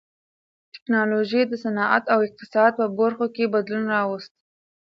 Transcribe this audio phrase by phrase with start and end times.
[0.73, 4.31] ټکنالوژۍ د صنعت او اقتصاد په برخو کې بدلون راوست.